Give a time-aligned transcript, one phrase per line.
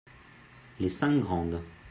[0.79, 1.61] Les cinq grandes.